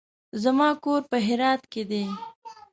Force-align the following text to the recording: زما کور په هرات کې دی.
زما 0.43 0.69
کور 0.83 1.01
په 1.11 1.17
هرات 1.27 1.61
کې 1.71 1.81
دی. 1.89 2.05